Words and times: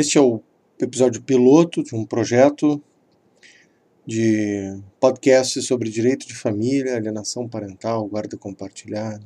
Este 0.00 0.16
é 0.16 0.20
o 0.22 0.40
episódio 0.80 1.20
piloto 1.20 1.82
de 1.82 1.94
um 1.94 2.06
projeto 2.06 2.82
de 4.06 4.80
podcast 4.98 5.60
sobre 5.60 5.90
direito 5.90 6.26
de 6.26 6.34
família, 6.34 6.96
alienação 6.96 7.46
parental, 7.46 8.08
guarda 8.08 8.34
compartilhada, 8.34 9.22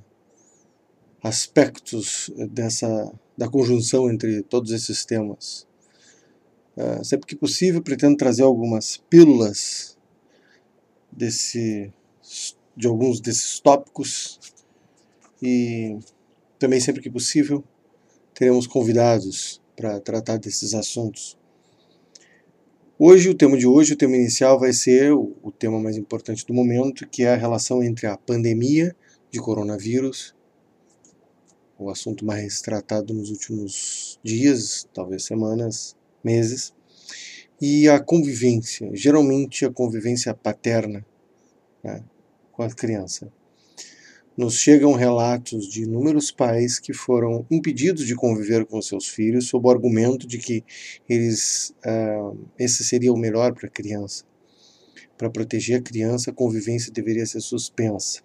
aspectos 1.23 2.29
dessa 2.51 3.09
da 3.39 3.49
conjunção 3.49 4.11
entre 4.11 4.43
todos 4.43 4.73
esses 4.73 5.05
temas. 5.05 5.65
Uh, 6.77 7.05
sempre 7.05 7.29
que 7.29 7.37
possível, 7.37 7.81
pretendo 7.81 8.17
trazer 8.17 8.43
algumas 8.43 8.97
pílulas 9.09 9.97
desse, 11.13 11.93
de 12.77 12.89
alguns 12.89 13.21
desses 13.21 13.61
tópicos 13.61 14.41
e 15.41 16.01
também 16.59 16.81
sempre 16.81 17.01
que 17.01 17.09
possível 17.09 17.63
teremos 18.35 18.67
convidados 18.67 19.63
para 19.77 20.01
tratar 20.01 20.39
desses 20.39 20.75
assuntos. 20.75 21.39
Hoje, 22.99 23.29
o 23.29 23.35
tema 23.35 23.57
de 23.57 23.67
hoje, 23.67 23.95
o 23.95 23.97
tema 23.97 24.17
inicial, 24.17 24.59
vai 24.59 24.73
ser 24.73 25.13
o, 25.13 25.37
o 25.43 25.51
tema 25.51 25.81
mais 25.81 25.97
importante 25.97 26.47
do 26.47 26.55
momento, 26.55 27.09
que 27.09 27.25
é 27.25 27.33
a 27.33 27.37
relação 27.37 27.83
entre 27.83 28.07
a 28.07 28.17
pandemia 28.17 28.95
de 29.31 29.41
coronavírus, 29.41 30.35
o 31.77 31.91
assunto 31.91 32.25
mais 32.25 32.61
tratado 32.61 33.13
nos 33.13 33.31
últimos 33.31 34.19
dias, 34.23 34.89
talvez 34.95 35.25
semanas, 35.25 35.97
meses, 36.23 36.73
e 37.61 37.89
a 37.89 37.99
convivência, 37.99 38.91
geralmente 38.95 39.65
a 39.65 39.73
convivência 39.73 40.33
paterna 40.33 41.05
né, 41.83 42.03
com 42.53 42.63
a 42.63 42.69
criança 42.71 43.33
nos 44.37 44.55
chegam 44.55 44.93
relatos 44.93 45.69
de 45.69 45.85
inúmeros 45.85 46.33
pais 46.33 46.81
que 46.81 46.93
foram 46.93 47.47
impedidos 47.51 48.07
de 48.07 48.17
conviver 48.17 48.67
com 48.67 48.83
seus 48.83 49.07
filhos 49.09 49.47
sob 49.49 49.67
o 49.67 49.71
argumento 49.71 50.27
de 50.27 50.39
que 50.39 50.65
eles, 51.09 51.73
uh, 51.87 52.37
esse 52.59 52.85
seria 52.85 53.13
o 53.13 53.17
melhor 53.17 53.55
para 53.55 53.69
a 53.69 53.71
criança. 53.71 54.25
Para 55.17 55.31
proteger 55.31 55.79
a 55.79 55.83
criança, 55.83 56.31
a 56.31 56.35
convivência 56.35 56.93
deveria 56.93 57.25
ser 57.25 57.41
suspensa. 57.41 58.23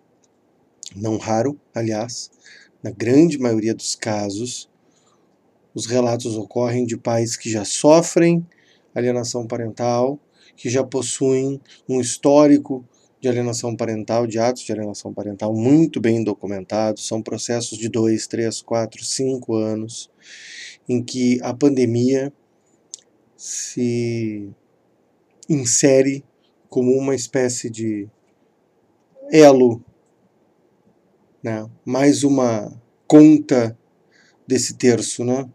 Não 0.95 1.17
raro, 1.17 1.59
aliás, 1.73 2.31
na 2.81 2.89
grande 2.89 3.37
maioria 3.37 3.75
dos 3.75 3.95
casos, 3.95 4.67
os 5.75 5.85
relatos 5.85 6.35
ocorrem 6.35 6.85
de 6.85 6.97
pais 6.97 7.37
que 7.37 7.51
já 7.51 7.63
sofrem 7.63 8.45
alienação 8.95 9.45
parental, 9.45 10.19
que 10.55 10.69
já 10.69 10.83
possuem 10.83 11.61
um 11.87 12.01
histórico 12.01 12.83
de 13.21 13.27
alienação 13.27 13.75
parental, 13.75 14.25
de 14.25 14.39
atos 14.39 14.63
de 14.63 14.71
alienação 14.71 15.13
parental 15.13 15.53
muito 15.53 15.99
bem 15.99 16.23
documentados, 16.23 17.05
são 17.07 17.21
processos 17.21 17.77
de 17.77 17.89
dois, 17.89 18.27
três, 18.27 18.61
quatro, 18.61 19.03
cinco 19.03 19.55
anos, 19.55 20.09
em 20.87 21.03
que 21.03 21.39
a 21.41 21.53
pandemia 21.53 22.31
se 23.35 24.49
insere 25.49 26.23
como 26.69 26.91
uma 26.93 27.15
espécie 27.15 27.69
de 27.69 28.07
elo, 29.31 29.83
né? 31.43 31.69
mais 31.85 32.23
uma 32.23 32.71
conta 33.07 33.77
desse 34.47 34.75
terço, 34.75 35.23
né? 35.23 35.49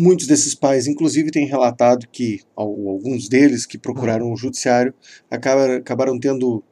Muitos 0.00 0.28
desses 0.28 0.54
pais, 0.54 0.86
inclusive, 0.86 1.32
têm 1.32 1.44
relatado 1.44 2.06
que 2.06 2.40
alguns 2.54 3.28
deles 3.28 3.66
que 3.66 3.76
procuraram 3.76 4.32
o 4.32 4.36
judiciário 4.36 4.94
acabaram, 5.28 6.20
tendo 6.20 6.62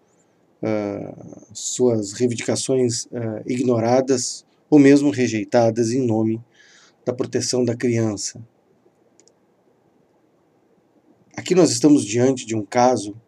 uh, 0.62 1.44
suas 1.52 2.12
reivindicações 2.12 3.06
uh, 3.06 3.42
ignoradas 3.44 4.46
ou 4.70 4.78
mesmo 4.78 5.10
rejeitadas 5.10 5.90
em 5.90 6.06
nome 6.06 6.40
da 7.04 7.12
proteção 7.12 7.64
da 7.64 7.74
criança. 7.74 8.40
Aqui 11.36 11.52
nós 11.52 11.72
estamos 11.72 12.04
diante 12.04 12.46
de 12.46 12.54
um 12.54 12.64
caso, 12.64 13.20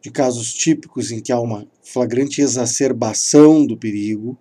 de 0.00 0.10
casos 0.10 0.52
típicos 0.52 1.12
em 1.12 1.20
que 1.20 1.30
há 1.30 1.38
uma 1.38 1.64
flagrante 1.80 2.42
exacerbação 2.42 3.64
do 3.64 3.76
perigo 3.76 4.36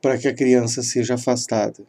para 0.00 0.16
que 0.16 0.28
a 0.28 0.34
criança 0.34 0.80
seja 0.80 1.14
afastada 1.14 1.84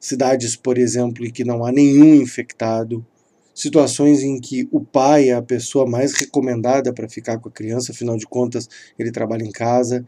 cidades, 0.00 0.56
por 0.56 0.78
exemplo, 0.78 1.24
em 1.24 1.30
que 1.30 1.44
não 1.44 1.64
há 1.64 1.72
nenhum 1.72 2.14
infectado, 2.14 3.04
situações 3.54 4.22
em 4.22 4.38
que 4.38 4.68
o 4.70 4.84
pai 4.84 5.30
é 5.30 5.34
a 5.34 5.42
pessoa 5.42 5.86
mais 5.86 6.12
recomendada 6.12 6.92
para 6.92 7.08
ficar 7.08 7.38
com 7.38 7.48
a 7.48 7.52
criança, 7.52 7.90
afinal 7.90 8.16
de 8.16 8.26
contas, 8.26 8.68
ele 8.98 9.10
trabalha 9.10 9.44
em 9.44 9.50
casa. 9.50 10.04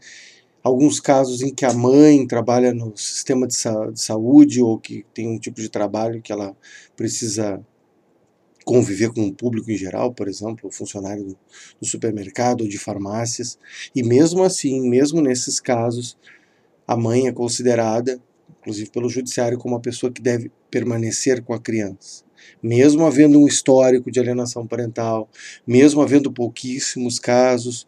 Alguns 0.61 0.99
casos 0.99 1.41
em 1.41 1.53
que 1.53 1.65
a 1.65 1.73
mãe 1.73 2.27
trabalha 2.27 2.73
no 2.73 2.95
sistema 2.95 3.47
de, 3.47 3.55
sa 3.55 3.89
de 3.91 3.99
saúde 4.01 4.61
ou 4.61 4.77
que 4.77 5.05
tem 5.13 5.27
um 5.27 5.39
tipo 5.39 5.59
de 5.59 5.69
trabalho 5.69 6.21
que 6.21 6.31
ela 6.31 6.55
precisa 6.95 7.59
conviver 8.63 9.11
com 9.11 9.25
o 9.25 9.33
público 9.33 9.71
em 9.71 9.77
geral, 9.77 10.13
por 10.13 10.27
exemplo, 10.27 10.69
o 10.69 10.71
funcionário 10.71 11.23
do, 11.23 11.37
do 11.79 11.87
supermercado 11.87 12.61
ou 12.61 12.67
de 12.67 12.77
farmácias. 12.77 13.57
E 13.95 14.03
mesmo 14.03 14.43
assim, 14.43 14.87
mesmo 14.87 15.21
nesses 15.21 15.59
casos, 15.59 16.15
a 16.87 16.95
mãe 16.95 17.27
é 17.27 17.31
considerada 17.31 18.21
inclusive 18.59 18.89
pelo 18.89 19.09
judiciário, 19.09 19.57
como 19.57 19.75
uma 19.75 19.81
pessoa 19.81 20.11
que 20.11 20.21
deve 20.21 20.51
permanecer 20.69 21.43
com 21.43 21.53
a 21.53 21.59
criança. 21.59 22.23
Mesmo 22.61 23.05
havendo 23.05 23.39
um 23.39 23.47
histórico 23.47 24.11
de 24.11 24.19
alienação 24.19 24.65
parental, 24.65 25.29
mesmo 25.65 26.01
havendo 26.01 26.31
pouquíssimos 26.31 27.19
casos 27.19 27.87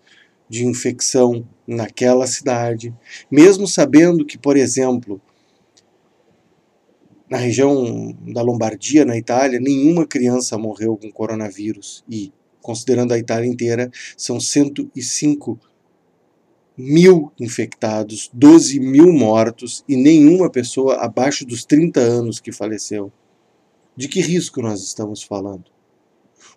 de 0.49 0.65
infecção 0.65 1.47
naquela 1.65 2.27
cidade, 2.27 2.93
mesmo 3.29 3.67
sabendo 3.67 4.25
que, 4.25 4.37
por 4.37 4.57
exemplo, 4.57 5.21
na 7.29 7.37
região 7.37 8.13
da 8.33 8.41
Lombardia, 8.41 9.05
na 9.05 9.17
Itália, 9.17 9.57
nenhuma 9.61 10.05
criança 10.05 10.57
morreu 10.57 10.97
com 10.97 11.09
coronavírus 11.09 12.03
e, 12.09 12.33
considerando 12.61 13.13
a 13.13 13.17
Itália 13.17 13.47
inteira, 13.47 13.89
são 14.17 14.37
105 14.37 15.57
mil 16.81 17.31
infectados, 17.39 18.29
12 18.33 18.79
mil 18.79 19.13
mortos 19.13 19.83
e 19.87 19.95
nenhuma 19.95 20.49
pessoa 20.49 20.95
abaixo 20.95 21.45
dos 21.45 21.63
30 21.63 21.99
anos 21.99 22.39
que 22.39 22.51
faleceu. 22.51 23.11
De 23.95 24.07
que 24.07 24.19
risco 24.19 24.61
nós 24.61 24.81
estamos 24.81 25.21
falando? 25.21 25.65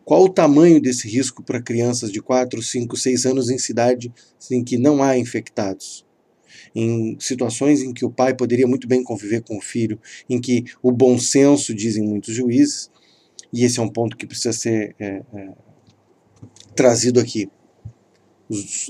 Qual 0.05 0.25
o 0.25 0.29
tamanho 0.29 0.81
desse 0.81 1.09
risco 1.09 1.43
para 1.43 1.63
crianças 1.63 2.11
de 2.11 2.23
4, 2.23 2.63
5, 2.63 2.97
6 2.97 3.27
anos 3.27 3.51
em 3.51 3.59
cidade 3.59 4.13
em 4.51 4.65
que 4.65 4.79
não 4.79 5.03
há 5.03 5.19
infectados? 5.19 6.07
Em 6.75 7.17
situações 7.21 7.83
em 7.83 7.93
que 7.93 8.05
o 8.05 8.11
pai 8.11 8.35
poderia 8.35 8.67
muito 8.67 8.89
bem 8.89 9.03
conviver 9.03 9.43
com 9.43 9.59
o 9.59 9.63
filho, 9.63 9.99
em 10.29 10.41
que 10.41 10.65
o 10.83 10.91
bom 10.91 11.19
senso, 11.19 11.75
dizem 11.75 12.03
muitos 12.03 12.35
juízes, 12.35 12.91
e 13.53 13.65
esse 13.65 13.79
é 13.79 13.83
um 13.83 13.89
ponto 13.89 14.17
que 14.17 14.27
precisa 14.27 14.53
ser 14.53 14.95
é, 14.99 15.23
é, 15.35 15.49
trazido 16.75 17.21
aqui 17.21 17.49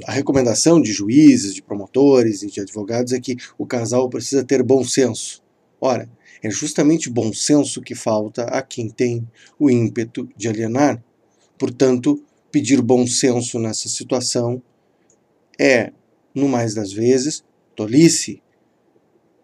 a 0.06 0.12
recomendação 0.12 0.80
de 0.80 0.92
juízes, 0.92 1.54
de 1.54 1.62
promotores 1.62 2.42
e 2.42 2.46
de 2.46 2.60
advogados 2.60 3.12
é 3.12 3.20
que 3.20 3.36
o 3.58 3.66
casal 3.66 4.08
precisa 4.08 4.44
ter 4.44 4.62
bom 4.62 4.84
senso. 4.84 5.42
Ora, 5.80 6.08
é 6.42 6.50
justamente 6.50 7.08
bom 7.10 7.32
senso 7.32 7.80
que 7.80 7.94
falta 7.94 8.44
a 8.44 8.62
quem 8.62 8.88
tem 8.88 9.26
o 9.58 9.70
ímpeto 9.70 10.28
de 10.36 10.48
alienar. 10.48 11.02
Portanto, 11.58 12.22
pedir 12.50 12.82
bom 12.82 13.06
senso 13.06 13.58
nessa 13.58 13.88
situação 13.88 14.62
é, 15.58 15.92
no 16.34 16.48
mais 16.48 16.74
das 16.74 16.92
vezes, 16.92 17.42
tolice. 17.74 18.42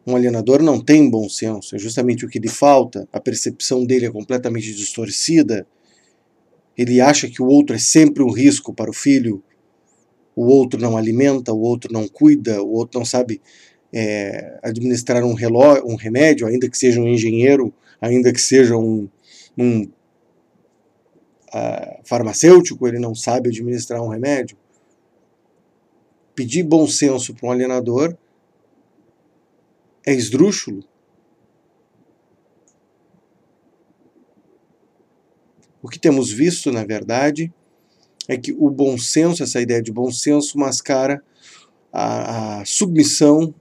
Um 0.06 0.16
alienador 0.16 0.62
não 0.62 0.80
tem 0.80 1.08
bom 1.08 1.28
senso, 1.28 1.76
é 1.76 1.78
justamente 1.78 2.24
o 2.24 2.28
que 2.28 2.38
lhe 2.38 2.48
falta, 2.48 3.08
a 3.12 3.20
percepção 3.20 3.84
dele 3.84 4.06
é 4.06 4.10
completamente 4.10 4.74
distorcida. 4.74 5.66
Ele 6.76 7.00
acha 7.00 7.28
que 7.28 7.42
o 7.42 7.46
outro 7.46 7.76
é 7.76 7.78
sempre 7.78 8.22
um 8.22 8.30
risco 8.30 8.72
para 8.72 8.90
o 8.90 8.94
filho, 8.94 9.42
o 10.40 10.46
outro 10.46 10.80
não 10.80 10.96
alimenta, 10.96 11.52
o 11.52 11.60
outro 11.60 11.92
não 11.92 12.08
cuida, 12.08 12.62
o 12.62 12.72
outro 12.72 12.98
não 12.98 13.04
sabe 13.04 13.42
é, 13.92 14.58
administrar 14.62 15.22
um, 15.22 15.34
relógio, 15.34 15.86
um 15.86 15.96
remédio, 15.96 16.46
ainda 16.46 16.66
que 16.66 16.78
seja 16.78 16.98
um 16.98 17.06
engenheiro, 17.06 17.74
ainda 18.00 18.32
que 18.32 18.40
seja 18.40 18.74
um, 18.74 19.06
um 19.58 19.82
uh, 19.82 19.90
farmacêutico, 22.04 22.88
ele 22.88 22.98
não 22.98 23.14
sabe 23.14 23.50
administrar 23.50 24.02
um 24.02 24.08
remédio. 24.08 24.56
Pedir 26.34 26.62
bom 26.62 26.86
senso 26.86 27.34
para 27.34 27.46
um 27.46 27.52
alienador 27.52 28.16
é 30.06 30.14
esdrúxulo. 30.14 30.82
O 35.82 35.88
que 35.88 35.98
temos 35.98 36.32
visto, 36.32 36.72
na 36.72 36.82
verdade, 36.82 37.52
é 38.30 38.36
que 38.36 38.52
o 38.56 38.70
bom 38.70 38.96
senso, 38.96 39.42
essa 39.42 39.60
ideia 39.60 39.82
de 39.82 39.90
bom 39.90 40.08
senso, 40.08 40.56
mascara 40.56 41.20
a, 41.92 42.60
a 42.60 42.64
submissão 42.64 43.52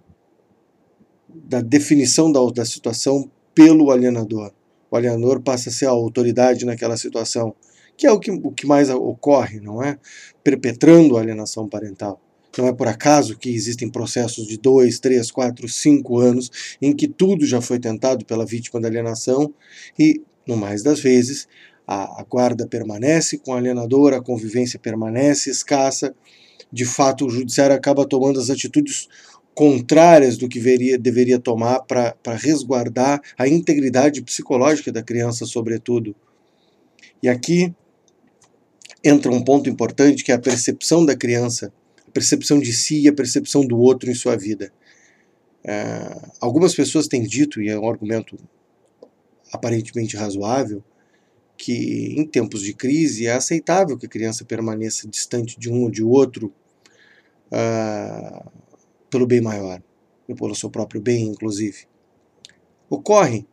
da 1.28 1.60
definição 1.60 2.32
da, 2.32 2.40
da 2.54 2.64
situação 2.64 3.32
pelo 3.56 3.90
alienador. 3.90 4.54
O 4.92 4.96
alienador 4.96 5.42
passa 5.42 5.70
a 5.70 5.74
ser 5.74 5.88
a 5.88 5.90
autoridade 5.90 6.66
naquela 6.66 6.96
situação, 6.98 7.56
que 7.98 8.06
é 8.06 8.12
o 8.12 8.20
que, 8.20 8.30
o 8.30 8.52
que 8.52 8.68
mais 8.68 8.92
ocorre, 8.92 9.60
não 9.60 9.82
é? 9.82 9.98
Perpetrando 10.44 11.18
a 11.18 11.22
alienação 11.22 11.68
parental. 11.68 12.22
Não 12.56 12.68
é 12.68 12.74
por 12.74 12.88
acaso 12.88 13.40
que 13.40 13.50
existem 13.50 13.90
processos 13.90 14.46
de 14.46 14.60
dois, 14.60 15.00
três, 15.00 15.32
quatro, 15.32 15.68
cinco 15.68 16.20
anos 16.20 16.78
em 16.80 16.96
que 16.96 17.08
tudo 17.08 17.44
já 17.44 17.60
foi 17.60 17.80
tentado 17.80 18.24
pela 18.24 18.46
vítima 18.46 18.80
da 18.80 18.88
alienação 18.88 19.52
e, 19.98 20.22
no 20.46 20.56
mais 20.56 20.84
das 20.84 21.00
vezes, 21.00 21.48
a, 21.92 22.22
a 22.22 22.24
guarda 22.24 22.68
permanece 22.68 23.40
com 23.40 23.50
o 23.50 23.56
alienador, 23.56 24.14
a 24.14 24.22
convivência 24.22 24.78
permanece 24.78 25.50
escassa. 25.50 26.14
De 26.72 26.86
fato, 26.86 27.26
o 27.26 27.30
judiciário 27.32 27.76
acaba 27.76 28.08
tomando 28.08 28.40
as 28.40 28.52
atitudes 28.52 29.08
contrárias 29.56 30.38
do 30.38 30.48
que 30.48 30.60
veria, 30.60 31.00
deveria 31.00 31.40
tomar 31.40 31.80
para 31.80 32.36
resguardar 32.36 33.20
a 33.36 33.48
integridade 33.48 34.22
psicológica 34.22 34.92
da 34.92 35.02
criança, 35.02 35.48
sobretudo. 35.48 36.16
E 37.24 37.28
aqui 37.28 37.74
entra 39.04 39.32
um 39.32 39.44
ponto 39.44 39.68
importante 39.68 40.24
que 40.24 40.32
é 40.32 40.36
a 40.36 40.40
percepção 40.40 41.04
da 41.04 41.16
criança, 41.16 41.74
a 42.08 42.12
percepção 42.12 42.60
de 42.60 42.72
si 42.72 43.02
e 43.02 43.08
a 43.08 43.14
percepção 43.14 43.66
do 43.66 43.80
outro 43.80 44.12
em 44.12 44.14
sua 44.14 44.38
vida. 44.38 44.72
É, 45.64 46.22
algumas 46.40 46.76
pessoas 46.76 47.08
têm 47.08 47.24
dito, 47.24 47.60
e 47.60 47.68
é 47.68 47.80
um 47.80 47.90
argumento 47.90 48.38
aparentemente 49.52 50.16
razoável, 50.16 50.84
que 51.60 52.16
em 52.18 52.26
tempos 52.26 52.62
de 52.62 52.74
crise 52.74 53.28
é 53.28 53.34
aceitável 53.34 53.98
que 53.98 54.06
a 54.06 54.10
criança 54.10 54.46
permaneça 54.46 55.10
distante 55.10 55.60
de 55.60 55.70
um 55.70 55.84
ou 55.84 55.92
de 55.92 56.02
outro 56.02 56.54
uh, 57.52 58.50
pelo 59.10 59.28
bem 59.28 59.42
maior, 59.42 59.84
e 60.28 60.34
pelo 60.34 60.56
seu 60.56 60.70
próprio 60.70 61.02
bem, 61.02 61.28
inclusive. 61.28 61.86
Ocorre 62.90 63.46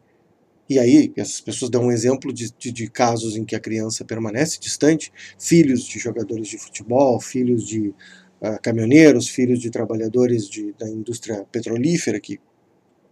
e 0.69 0.79
aí, 0.79 1.13
essas 1.17 1.41
pessoas 1.41 1.71
dão 1.71 1.87
um 1.87 1.93
exemplo 1.93 2.33
de, 2.33 2.53
de, 2.57 2.73
de, 2.73 2.89
casos 2.89 3.37
em 3.37 3.45
que 3.45 3.57
a 3.57 3.61
criança 3.61 4.05
permanece 4.05 4.59
distante, 4.59 5.13
filhos 5.39 5.85
de 5.85 5.99
jogadores 5.99 6.49
de 6.49 6.59
futebol, 6.59 7.21
filhos 7.21 7.67
de 7.67 7.89
uh, 7.89 8.61
caminhoneiros, 8.63 9.29
filhos 9.29 9.61
de 9.61 9.71
trabalhadores 9.71 10.49
de, 10.49 10.73
da 10.73 10.89
indústria 10.89 11.45
petrolífera, 11.51 12.21
que, 12.21 12.41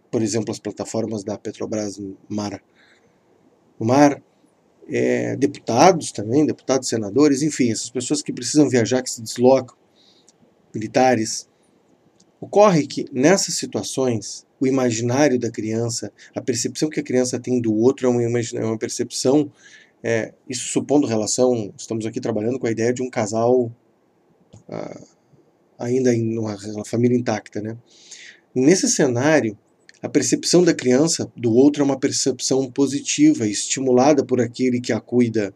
por 0.09 0.21
exemplo, 0.21 0.51
as 0.51 0.59
plataformas 0.59 1.23
da 1.23 1.37
Petrobras 1.37 1.97
Mar, 2.29 2.61
no 3.79 3.85
mar, 3.85 4.21
é, 4.89 5.35
deputados 5.35 6.11
também, 6.11 6.45
deputados, 6.45 6.87
senadores, 6.87 7.41
enfim, 7.41 7.71
essas 7.71 7.89
pessoas 7.89 8.21
que 8.21 8.33
precisam 8.33 8.69
viajar, 8.69 9.01
que 9.01 9.09
se 9.09 9.21
deslocam, 9.21 9.75
militares. 10.73 11.47
Ocorre 12.39 12.85
que 12.85 13.05
nessas 13.11 13.55
situações 13.55 14.45
o 14.59 14.67
imaginário 14.67 15.39
da 15.39 15.49
criança, 15.49 16.11
a 16.35 16.41
percepção 16.41 16.89
que 16.89 16.99
a 16.99 17.03
criança 17.03 17.39
tem 17.39 17.59
do 17.59 17.73
outro 17.73 18.07
é 18.07 18.09
uma, 18.09 18.39
é 18.39 18.65
uma 18.65 18.77
percepção, 18.77 19.51
é, 20.03 20.33
isso 20.47 20.67
supondo 20.67 21.07
relação, 21.07 21.73
estamos 21.77 22.05
aqui 22.05 22.19
trabalhando 22.19 22.59
com 22.59 22.67
a 22.67 22.71
ideia 22.71 22.93
de 22.93 23.01
um 23.01 23.09
casal 23.09 23.71
ah, 24.69 25.01
ainda 25.77 26.13
em 26.13 26.37
uma, 26.37 26.55
uma 26.55 26.85
família 26.85 27.17
intacta, 27.17 27.61
né? 27.61 27.77
Nesse 28.53 28.87
cenário, 28.87 29.57
a 30.05 30.09
percepção 30.09 30.63
da 30.63 30.71
criança 30.71 31.27
do 31.35 31.51
outro 31.51 31.81
é 31.81 31.83
uma 31.83 31.99
percepção 31.99 32.69
positiva, 32.69 33.47
estimulada 33.47 34.23
por 34.23 34.39
aquele 34.39 34.79
que 34.79 34.93
a 34.93 34.99
cuida. 34.99 35.51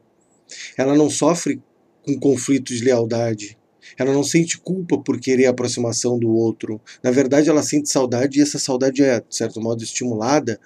Ela 0.76 0.96
não 0.96 1.08
sofre 1.08 1.62
com 2.04 2.20
conflitos 2.20 2.80
de 2.80 2.84
lealdade, 2.84 3.56
ela 3.96 4.12
não 4.12 4.24
sente 4.24 4.58
culpa 4.58 4.98
por 4.98 5.20
querer 5.20 5.46
a 5.46 5.52
aproximação 5.52 6.18
do 6.18 6.32
outro. 6.32 6.82
Na 7.04 7.12
verdade, 7.12 7.48
ela 7.48 7.62
sente 7.62 7.92
saudade 7.92 8.40
e 8.40 8.42
essa 8.42 8.58
saudade 8.58 9.04
é, 9.04 9.20
de 9.20 9.36
certo 9.36 9.62
modo, 9.62 9.84
estimulada. 9.84 10.60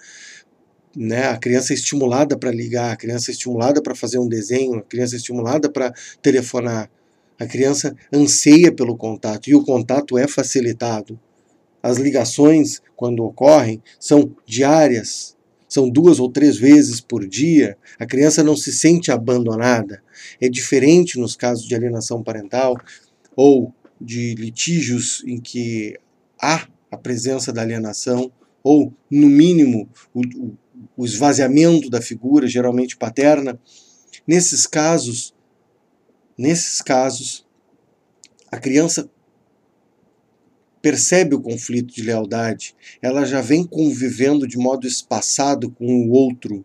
Né? 0.95 1.25
A 1.25 1.37
criança 1.37 1.73
é 1.73 1.75
estimulada 1.75 2.37
para 2.37 2.51
ligar, 2.51 2.93
a 2.93 2.95
criança 2.95 3.31
é 3.31 3.33
estimulada 3.33 3.81
para 3.81 3.93
fazer 3.93 4.17
um 4.17 4.29
desenho, 4.29 4.75
a 4.75 4.81
criança 4.81 5.15
é 5.15 5.17
estimulada 5.17 5.69
para 5.69 5.93
telefonar. 6.21 6.89
A 7.37 7.45
criança 7.45 7.93
anseia 8.13 8.71
pelo 8.71 8.95
contato 8.95 9.49
e 9.49 9.55
o 9.55 9.65
contato 9.65 10.17
é 10.17 10.25
facilitado. 10.25 11.19
As 11.83 11.97
ligações, 11.97 12.81
quando 12.95 13.25
ocorrem, 13.25 13.83
são 13.99 14.33
diárias, 14.45 15.35
são 15.67 15.89
duas 15.89 16.17
ou 16.17 16.31
três 16.31 16.55
vezes 16.55 17.01
por 17.01 17.27
dia. 17.27 17.77
A 17.99 18.05
criança 18.05 18.41
não 18.41 18.55
se 18.55 18.71
sente 18.71 19.11
abandonada. 19.11 20.01
É 20.39 20.47
diferente 20.47 21.19
nos 21.19 21.35
casos 21.35 21.67
de 21.67 21.75
alienação 21.75 22.23
parental, 22.23 22.77
ou 23.35 23.73
de 23.99 24.33
litígios 24.35 25.23
em 25.27 25.41
que 25.41 25.99
há 26.41 26.67
a 26.89 26.97
presença 26.97 27.51
da 27.51 27.61
alienação, 27.61 28.31
ou, 28.63 28.93
no 29.11 29.27
mínimo, 29.27 29.89
o, 30.13 30.21
o 30.95 31.05
esvaziamento 31.05 31.89
da 31.89 32.01
figura, 32.01 32.47
geralmente 32.47 32.95
paterna, 32.95 33.59
nesses 34.25 34.65
casos, 34.65 35.33
nesses 36.37 36.81
casos, 36.81 37.45
a 38.49 38.57
criança 38.57 39.09
percebe 40.83 41.33
o 41.33 41.41
conflito 41.41 41.91
de 41.95 42.03
lealdade, 42.03 42.75
ela 43.01 43.25
já 43.25 43.41
vem 43.41 43.65
convivendo 43.65 44.47
de 44.47 44.57
modo 44.57 44.85
espaçado 44.85 45.71
com 45.71 45.87
o 45.87 46.11
outro 46.11 46.63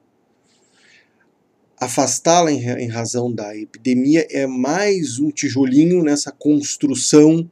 afastá-la 1.80 2.50
em, 2.50 2.88
razão 2.88 3.32
da 3.32 3.56
epidemia 3.56 4.26
é 4.30 4.46
mais 4.46 5.18
um 5.20 5.30
tijolinho 5.30 6.02
nessa 6.02 6.32
construção 6.32 7.48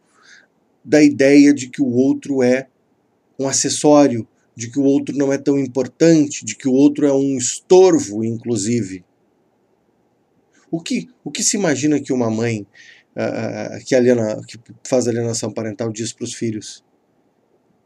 da 0.84 1.02
ideia 1.02 1.54
de 1.54 1.68
que 1.68 1.80
o 1.80 1.90
outro 1.90 2.42
é 2.42 2.66
um 3.38 3.46
acessório, 3.46 4.26
de 4.54 4.70
que 4.70 4.78
o 4.78 4.84
outro 4.84 5.16
não 5.16 5.32
é 5.32 5.38
tão 5.38 5.58
importante, 5.58 6.44
de 6.44 6.56
que 6.56 6.68
o 6.68 6.72
outro 6.72 7.06
é 7.06 7.12
um 7.12 7.36
estorvo, 7.36 8.24
inclusive. 8.24 9.04
O 10.70 10.80
que, 10.80 11.08
o 11.22 11.30
que 11.30 11.42
se 11.42 11.56
imagina 11.56 12.00
que 12.00 12.12
uma 12.12 12.30
mãe 12.30 12.66
uh, 13.16 13.84
que, 13.84 13.94
aliena, 13.94 14.40
que 14.46 14.58
faz 14.84 15.08
alienação 15.08 15.50
parental 15.50 15.90
diz 15.90 16.12
para 16.12 16.24
os 16.24 16.34
filhos? 16.34 16.84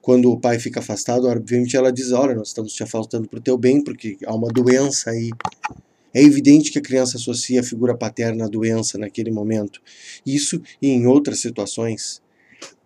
Quando 0.03 0.31
o 0.31 0.41
pai 0.41 0.59
fica 0.59 0.81
afastado, 0.81 1.29
obviamente 1.29 1.77
ela 1.77 1.93
diz: 1.93 2.13
Olha, 2.13 2.35
nós 2.35 2.49
estamos 2.49 2.73
te 2.73 2.83
afastando 2.83 3.29
para 3.29 3.39
o 3.39 3.43
teu 3.43 3.57
bem, 3.57 3.83
porque 3.83 4.17
há 4.27 4.35
uma 4.35 4.49
doença 4.49 5.11
aí. 5.11 5.31
É 6.13 6.21
evidente 6.21 6.73
que 6.73 6.79
a 6.79 6.83
criança 6.83 7.17
associa 7.17 7.61
a 7.61 7.63
figura 7.63 7.97
paterna 7.97 8.47
à 8.47 8.49
doença 8.49 8.99
naquele 8.99 9.31
momento. 9.31 9.81
Isso 10.27 10.61
e 10.83 10.89
em 10.89 11.07
outras 11.07 11.39
situações 11.39 12.21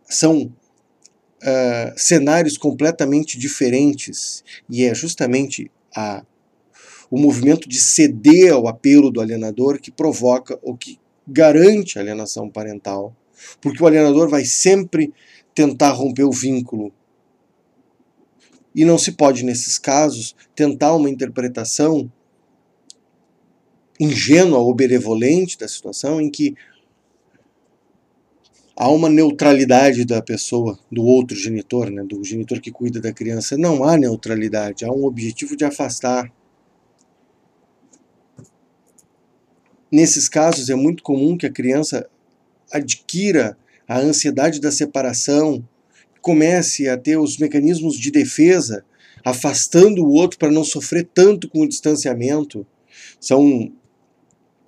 são 0.04 0.52
uh, 1.44 1.92
cenários 1.96 2.58
completamente 2.58 3.38
diferentes 3.38 4.44
e 4.68 4.84
é 4.84 4.94
justamente 4.94 5.70
a, 5.96 6.22
o 7.10 7.18
movimento 7.18 7.68
de 7.68 7.80
ceder 7.80 8.52
ao 8.52 8.68
apelo 8.68 9.10
do 9.10 9.20
alienador 9.20 9.80
que 9.80 9.90
provoca 9.90 10.58
ou 10.62 10.76
que 10.76 10.98
garante 11.26 11.98
a 11.98 12.02
alienação 12.02 12.48
parental, 12.48 13.14
porque 13.60 13.82
o 13.82 13.86
alienador 13.86 14.28
vai 14.28 14.44
sempre 14.44 15.12
tentar 15.54 15.90
romper 15.90 16.24
o 16.24 16.32
vínculo. 16.32 16.92
E 18.74 18.84
não 18.84 18.98
se 18.98 19.12
pode, 19.12 19.44
nesses 19.44 19.78
casos, 19.78 20.34
tentar 20.54 20.94
uma 20.94 21.08
interpretação 21.08 22.10
ingênua 23.98 24.58
ou 24.58 24.74
benevolente 24.74 25.56
da 25.56 25.68
situação 25.68 26.20
em 26.20 26.28
que 26.28 26.54
há 28.76 28.88
uma 28.88 29.08
neutralidade 29.08 30.04
da 30.04 30.20
pessoa, 30.20 30.78
do 30.90 31.04
outro 31.04 31.36
genitor, 31.36 31.90
né, 31.90 32.02
do 32.02 32.22
genitor 32.24 32.60
que 32.60 32.72
cuida 32.72 33.00
da 33.00 33.12
criança. 33.12 33.56
Não 33.56 33.84
há 33.84 33.96
neutralidade, 33.96 34.84
há 34.84 34.90
um 34.90 35.04
objetivo 35.04 35.56
de 35.56 35.64
afastar. 35.64 36.32
Nesses 39.94 40.28
casos, 40.28 40.70
é 40.70 40.74
muito 40.74 41.04
comum 41.04 41.38
que 41.38 41.46
a 41.46 41.52
criança 41.52 42.10
adquira 42.72 43.56
a 43.86 44.00
ansiedade 44.00 44.60
da 44.60 44.72
separação, 44.72 45.64
comece 46.20 46.88
a 46.88 46.98
ter 46.98 47.16
os 47.16 47.38
mecanismos 47.38 47.96
de 47.96 48.10
defesa, 48.10 48.84
afastando 49.24 50.04
o 50.04 50.10
outro 50.10 50.36
para 50.36 50.50
não 50.50 50.64
sofrer 50.64 51.08
tanto 51.14 51.48
com 51.48 51.60
o 51.60 51.68
distanciamento. 51.68 52.66
São 53.20 53.72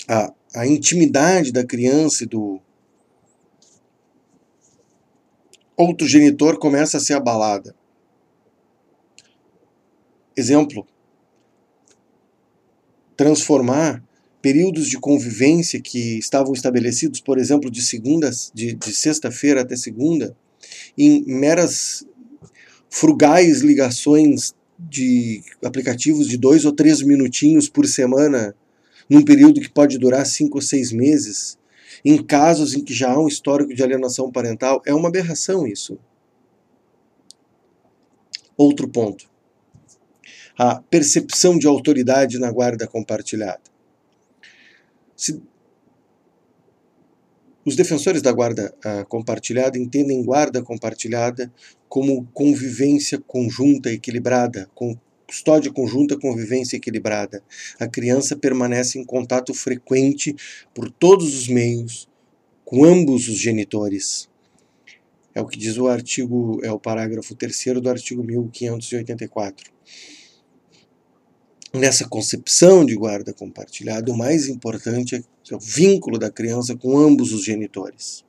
a, 0.06 0.32
a 0.54 0.64
intimidade 0.64 1.50
da 1.50 1.66
criança 1.66 2.22
e 2.22 2.28
do 2.28 2.60
outro 5.76 6.06
genitor 6.06 6.56
começa 6.56 6.98
a 6.98 7.00
ser 7.00 7.14
abalada. 7.14 7.74
Exemplo: 10.36 10.86
transformar 13.16 14.05
períodos 14.46 14.88
de 14.88 14.96
convivência 14.96 15.80
que 15.80 16.20
estavam 16.20 16.52
estabelecidos, 16.52 17.20
por 17.20 17.36
exemplo, 17.36 17.68
de 17.68 17.82
segunda, 17.82 18.30
de, 18.54 18.74
de 18.74 18.94
sexta-feira 18.94 19.62
até 19.62 19.74
segunda, 19.74 20.36
em 20.96 21.24
meras 21.26 22.06
frugais 22.88 23.62
ligações 23.62 24.54
de 24.78 25.42
aplicativos 25.64 26.28
de 26.28 26.36
dois 26.36 26.64
ou 26.64 26.70
três 26.70 27.02
minutinhos 27.02 27.68
por 27.68 27.88
semana 27.88 28.54
num 29.10 29.24
período 29.24 29.60
que 29.60 29.68
pode 29.68 29.98
durar 29.98 30.24
cinco 30.24 30.58
ou 30.58 30.62
seis 30.62 30.92
meses, 30.92 31.58
em 32.04 32.16
casos 32.22 32.72
em 32.72 32.84
que 32.84 32.94
já 32.94 33.10
há 33.10 33.20
um 33.20 33.26
histórico 33.26 33.74
de 33.74 33.82
alienação 33.82 34.30
parental, 34.30 34.80
é 34.86 34.94
uma 34.94 35.08
aberração 35.08 35.66
isso. 35.66 35.98
Outro 38.56 38.86
ponto. 38.86 39.28
A 40.56 40.76
percepção 40.82 41.58
de 41.58 41.66
autoridade 41.66 42.38
na 42.38 42.52
guarda 42.52 42.86
compartilhada. 42.86 43.74
Se 45.16 45.40
Os 47.64 47.74
defensores 47.74 48.22
da 48.22 48.30
guarda 48.30 48.72
uh, 48.84 49.06
compartilhada 49.08 49.78
entendem 49.78 50.22
guarda 50.22 50.62
compartilhada 50.62 51.52
como 51.88 52.26
convivência 52.32 53.18
conjunta 53.18 53.90
equilibrada, 53.90 54.70
com 54.74 54.96
custódia 55.26 55.72
conjunta, 55.72 56.16
convivência 56.16 56.76
equilibrada. 56.76 57.42
A 57.80 57.88
criança 57.88 58.36
permanece 58.36 58.98
em 58.98 59.04
contato 59.04 59.52
frequente 59.52 60.34
por 60.72 60.90
todos 60.90 61.34
os 61.34 61.48
meios 61.48 62.08
com 62.64 62.84
ambos 62.84 63.28
os 63.28 63.38
genitores. 63.38 64.28
É 65.34 65.40
o 65.40 65.46
que 65.46 65.58
diz 65.58 65.76
o 65.76 65.88
artigo, 65.88 66.60
é 66.62 66.70
o 66.70 66.78
parágrafo 66.78 67.34
3 67.34 67.80
do 67.82 67.90
artigo 67.90 68.22
1584. 68.22 69.72
Nessa 71.72 72.08
concepção 72.08 72.84
de 72.86 72.94
guarda 72.94 73.32
compartilhada, 73.32 74.10
o 74.10 74.16
mais 74.16 74.48
importante 74.48 75.16
é 75.16 75.54
o 75.54 75.58
vínculo 75.58 76.18
da 76.18 76.30
criança 76.30 76.76
com 76.76 76.96
ambos 76.96 77.32
os 77.32 77.44
genitores. 77.44 78.24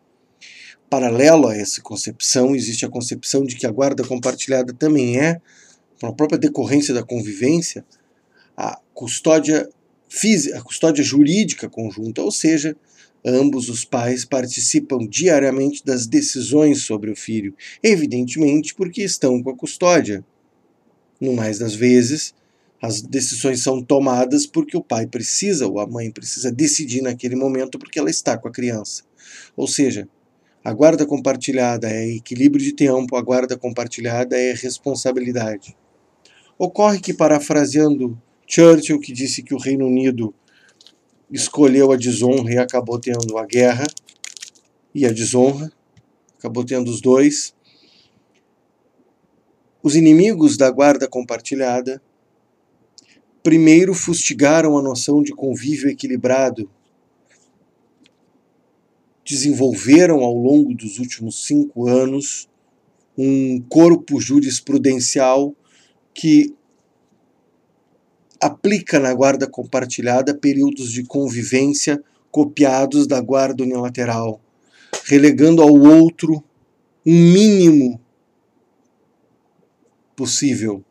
Paralelo 0.89 1.48
a 1.48 1.56
essa 1.56 1.82
concepção, 1.82 2.56
existe 2.56 2.86
a 2.86 2.89
concepção 2.89 3.44
de 3.44 3.56
que 3.56 3.67
a 3.67 3.72
guarda 3.72 4.03
compartilhada 4.03 4.74
também 4.74 5.20
é, 5.20 5.39
por 6.00 6.13
própria 6.15 6.38
decorrência 6.38 6.94
da 6.94 7.03
convivência, 7.03 7.86
a 8.56 8.79
custódia 8.94 9.70
física, 10.10 10.58
a 10.58 10.62
custódia 10.62 11.03
jurídica 11.03 11.70
conjunta, 11.70 12.22
ou 12.22 12.32
seja, 12.32 12.75
ambos 13.24 13.70
os 13.70 13.84
pais 13.84 14.25
participam 14.25 15.00
diariamente 15.08 15.84
das 15.86 16.08
decisões 16.08 16.84
sobre 16.84 17.12
o 17.12 17.15
filho, 17.15 17.53
evidentemente 17.84 18.74
porque 18.74 19.03
estão 19.03 19.41
com 19.44 19.50
a 19.50 19.56
custódia. 19.56 20.24
No 21.20 21.34
mais 21.34 21.60
das 21.60 21.74
vezes, 21.74 22.34
as 22.81 23.01
decisões 23.01 23.63
são 23.63 23.81
tomadas 23.81 24.46
porque 24.46 24.77
o 24.77 24.84
pai 24.84 25.07
precisa 25.07 25.67
ou 25.67 25.79
a 25.79 25.88
mãe 25.88 26.12
precisa 26.12 26.51
decidir 26.51 27.01
naquele 27.01 27.36
momento 27.36 27.79
porque 27.79 27.98
ela 27.98 28.10
está 28.10 28.38
com 28.38 28.48
a 28.48 28.51
criança. 28.51 29.03
Ou 29.55 29.67
seja, 29.67 30.07
a 30.63 30.72
guarda 30.74 31.05
compartilhada 31.05 31.89
é 31.89 32.15
equilíbrio 32.15 32.63
de 32.63 32.74
tempo, 32.74 33.15
a 33.15 33.22
guarda 33.22 33.57
compartilhada 33.57 34.38
é 34.38 34.53
responsabilidade. 34.53 35.75
Ocorre 36.57 37.00
que, 37.00 37.13
parafraseando 37.13 38.22
Churchill, 38.46 39.00
que 39.00 39.12
disse 39.12 39.41
que 39.41 39.53
o 39.53 39.60
Reino 39.60 39.88
Unido 39.88 40.34
escolheu 41.31 41.91
a 41.91 41.98
desonra 41.98 42.53
e 42.53 42.57
acabou 42.57 43.00
tendo 43.00 43.38
a 43.38 43.46
guerra 43.46 43.86
e 44.93 45.05
a 45.05 45.12
desonra, 45.12 45.72
acabou 46.38 46.63
tendo 46.63 46.89
os 46.89 47.01
dois. 47.01 47.53
Os 49.81 49.96
inimigos 49.96 50.57
da 50.57 50.69
guarda 50.69 51.07
compartilhada 51.07 52.01
primeiro 53.44 53.94
fustigaram 53.94 54.77
a 54.77 54.82
noção 54.82 55.22
de 55.22 55.32
convívio 55.32 55.89
equilibrado, 55.89 56.70
desenvolveram 59.25 60.20
ao 60.22 60.34
longo 60.34 60.74
dos 60.74 61.00
últimos 61.00 61.46
cinco 61.46 61.88
anos 61.88 62.48
um 63.17 63.62
corpo 63.67 64.22
jurisprudencial 64.22 65.53
que 66.13 66.53
aplica 68.39 69.00
na 69.00 69.13
guarda 69.13 69.48
compartilhada 69.48 70.34
períodos 70.34 70.91
de 70.91 71.03
convivência 71.03 72.01
copiados 72.32 73.08
da 73.08 73.20
guarda 73.20 73.63
unilateral, 73.63 74.39
relegando 75.06 75.62
ao 75.62 75.74
outro 75.74 76.44
um 77.06 77.32
mínimo 77.34 78.00
possível 80.15 80.84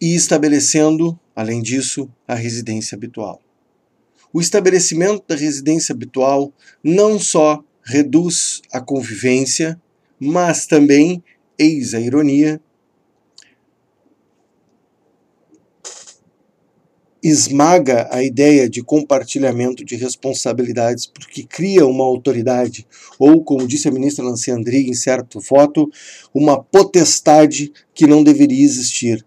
e 0.00 0.14
estabelecendo, 0.14 1.18
além 1.34 1.62
disso, 1.62 2.08
a 2.26 2.34
residência 2.34 2.94
habitual. 2.94 3.40
O 4.32 4.40
estabelecimento 4.40 5.24
da 5.26 5.34
residência 5.34 5.92
habitual 5.92 6.52
não 6.82 7.18
só 7.18 7.62
reduz 7.84 8.60
a 8.72 8.80
convivência, 8.80 9.80
mas 10.20 10.66
também, 10.66 11.22
eis 11.58 11.94
a 11.94 12.00
ironia, 12.00 12.60
esmaga 17.22 18.08
a 18.12 18.22
ideia 18.22 18.68
de 18.68 18.82
compartilhamento 18.82 19.84
de 19.84 19.96
responsabilidades 19.96 21.06
porque 21.06 21.42
cria 21.42 21.86
uma 21.86 22.04
autoridade, 22.04 22.86
ou, 23.18 23.42
como 23.42 23.66
disse 23.66 23.88
a 23.88 23.90
ministra 23.92 24.24
Nancy 24.24 24.50
Andrighi 24.50 24.90
em 24.90 24.94
certo 24.94 25.40
voto, 25.40 25.90
uma 26.32 26.62
potestade 26.62 27.72
que 27.92 28.06
não 28.06 28.22
deveria 28.22 28.64
existir, 28.64 29.24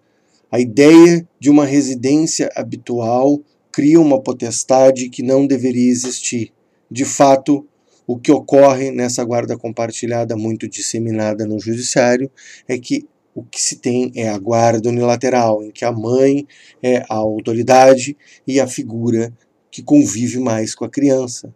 a 0.52 0.60
ideia 0.60 1.26
de 1.40 1.50
uma 1.50 1.66
residência 1.66 2.50
habitual 2.56 3.40
cria 3.72 4.00
uma 4.02 4.22
potestade 4.22 5.10
que 5.10 5.24
não 5.24 5.48
deveria 5.48 5.90
existir. 5.90 6.52
De 6.90 7.06
fato, 7.06 7.66
o 8.06 8.20
que 8.20 8.32
ocorre 8.32 8.92
nessa 8.92 9.24
guarda 9.24 9.58
compartilhada 9.58 10.36
muito 10.36 10.68
disseminada 10.68 11.46
no 11.46 11.58
judiciário 11.58 12.30
é 12.68 12.78
que 12.78 13.08
o 13.34 13.44
que 13.44 13.62
se 13.62 13.78
tem 13.78 14.12
é 14.14 14.28
a 14.28 14.38
guarda 14.38 14.90
unilateral, 14.90 15.64
em 15.64 15.72
que 15.72 15.86
a 15.86 15.92
mãe 15.92 16.46
é 16.84 16.98
a 17.10 17.16
autoridade 17.16 18.18
e 18.46 18.60
a 18.60 18.68
figura 18.68 19.34
que 19.72 19.82
convive 19.82 20.38
mais 20.38 20.76
com 20.76 20.84
a 20.84 20.90
criança. 20.90 21.56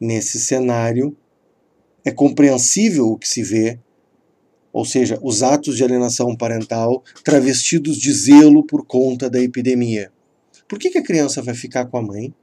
Nesse 0.00 0.38
cenário, 0.38 1.16
é 2.04 2.12
compreensível 2.12 3.08
o 3.08 3.18
que 3.18 3.28
se 3.28 3.42
vê 3.42 3.80
ou 4.74 4.84
seja, 4.84 5.20
os 5.22 5.44
atos 5.44 5.76
de 5.76 5.84
alienação 5.84 6.36
parental 6.36 7.04
travestidos 7.22 7.96
de 7.96 8.12
zelo 8.12 8.66
por 8.66 8.84
conta 8.84 9.30
da 9.30 9.40
epidemia. 9.40 10.10
Por 10.66 10.80
que, 10.80 10.90
que 10.90 10.98
a 10.98 11.02
criança 11.02 11.40
vai 11.40 11.54
ficar 11.54 11.86
com 11.86 11.96
a 11.96 12.02
mãe? 12.02 12.34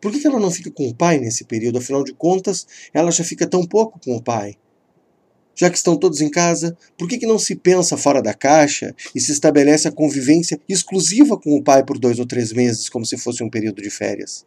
Por 0.00 0.10
que, 0.10 0.18
que 0.18 0.26
ela 0.26 0.40
não 0.40 0.50
fica 0.50 0.72
com 0.72 0.88
o 0.88 0.94
pai 0.94 1.18
nesse 1.18 1.44
período? 1.44 1.78
Afinal 1.78 2.02
de 2.02 2.12
contas, 2.12 2.66
ela 2.92 3.12
já 3.12 3.22
fica 3.22 3.46
tão 3.46 3.64
pouco 3.64 4.00
com 4.00 4.16
o 4.16 4.22
pai. 4.22 4.56
Já 5.54 5.70
que 5.70 5.76
estão 5.76 5.96
todos 5.96 6.20
em 6.20 6.28
casa, 6.28 6.76
por 6.98 7.08
que, 7.08 7.16
que 7.16 7.26
não 7.26 7.38
se 7.38 7.54
pensa 7.54 7.96
fora 7.96 8.20
da 8.20 8.34
caixa 8.34 8.92
e 9.14 9.20
se 9.20 9.30
estabelece 9.30 9.86
a 9.86 9.92
convivência 9.92 10.60
exclusiva 10.68 11.38
com 11.38 11.56
o 11.56 11.62
pai 11.62 11.84
por 11.84 11.96
dois 11.96 12.18
ou 12.18 12.26
três 12.26 12.52
meses, 12.52 12.88
como 12.88 13.06
se 13.06 13.16
fosse 13.16 13.44
um 13.44 13.48
período 13.48 13.80
de 13.80 13.88
férias? 13.88 14.44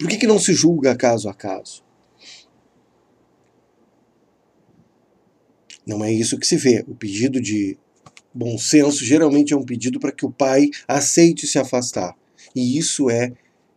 Por 0.00 0.08
que, 0.08 0.16
que 0.16 0.26
não 0.26 0.38
se 0.38 0.54
julga 0.54 0.96
caso 0.96 1.28
a 1.28 1.34
caso? 1.34 1.86
Não 5.88 6.04
é 6.04 6.12
isso 6.12 6.38
que 6.38 6.46
se 6.46 6.56
vê. 6.56 6.84
O 6.86 6.94
pedido 6.94 7.40
de 7.40 7.78
bom 8.34 8.58
senso 8.58 9.02
geralmente 9.02 9.54
é 9.54 9.56
um 9.56 9.64
pedido 9.64 9.98
para 9.98 10.12
que 10.12 10.26
o 10.26 10.30
pai 10.30 10.68
aceite 10.86 11.46
se 11.46 11.58
afastar. 11.58 12.14
E 12.54 12.76
isso 12.76 13.08
é 13.08 13.32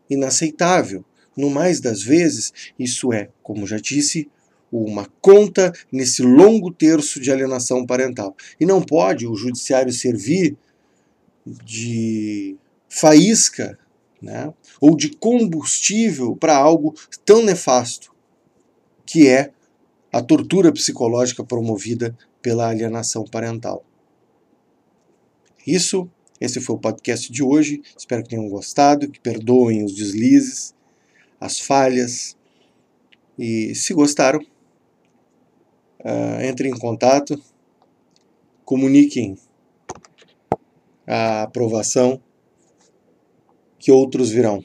inaceitável. 0.09 1.05
No 1.37 1.49
mais 1.49 1.79
das 1.79 2.03
vezes, 2.03 2.51
isso 2.77 3.13
é, 3.13 3.29
como 3.41 3.65
já 3.65 3.77
disse, 3.77 4.29
uma 4.69 5.05
conta 5.21 5.71
nesse 5.89 6.21
longo 6.21 6.69
terço 6.69 7.21
de 7.21 7.31
alienação 7.31 7.85
parental. 7.85 8.35
E 8.59 8.65
não 8.65 8.81
pode 8.81 9.25
o 9.25 9.35
judiciário 9.35 9.93
servir 9.93 10.57
de 11.65 12.57
faísca 12.89 13.79
né, 14.21 14.53
ou 14.81 14.97
de 14.97 15.15
combustível 15.15 16.35
para 16.35 16.57
algo 16.57 16.93
tão 17.25 17.41
nefasto 17.41 18.13
que 19.05 19.27
é 19.27 19.51
a 20.11 20.21
tortura 20.21 20.71
psicológica 20.71 21.43
promovida 21.43 22.17
pela 22.41 22.67
alienação 22.67 23.23
parental. 23.23 23.85
Isso, 25.65 26.09
esse 26.39 26.59
foi 26.59 26.75
o 26.75 26.79
podcast 26.79 27.31
de 27.31 27.43
hoje. 27.43 27.81
Espero 27.97 28.23
que 28.23 28.29
tenham 28.29 28.49
gostado, 28.49 29.09
que 29.09 29.19
perdoem 29.19 29.85
os 29.85 29.93
deslizes, 29.93 30.73
as 31.39 31.59
falhas. 31.59 32.35
E 33.37 33.73
se 33.75 33.93
gostaram, 33.93 34.39
uh, 35.99 36.45
entrem 36.49 36.71
em 36.71 36.77
contato, 36.77 37.41
comuniquem 38.65 39.37
a 41.07 41.43
aprovação 41.43 42.21
que 43.77 43.91
outros 43.91 44.29
virão. 44.29 44.63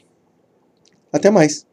Até 1.12 1.30
mais! 1.30 1.65